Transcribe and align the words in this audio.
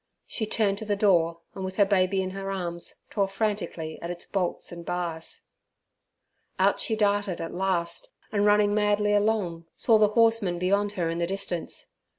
She 0.25 0.47
turned 0.47 0.79
to 0.79 0.85
the 0.85 0.95
door, 0.95 1.41
and 1.53 1.63
with 1.63 1.75
her 1.75 1.85
baby 1.85 2.23
in 2.23 2.31
her 2.31 2.49
arms 2.49 2.95
tore 3.11 3.27
frantically 3.27 3.99
at 4.01 4.09
its 4.09 4.25
bolts 4.25 4.71
and 4.71 4.83
bars. 4.83 5.43
Out 6.57 6.79
she 6.79 6.95
darted 6.95 7.39
at 7.39 7.53
last, 7.53 8.09
and 8.31 8.43
running 8.43 8.73
madly 8.73 9.13
along, 9.13 9.67
saw 9.75 9.99
the 9.99 10.07
horseman 10.17 10.57
beyond 10.57 10.93
her 10.93 11.07
in 11.11 11.19
the 11.19 11.27
distance. 11.27 11.91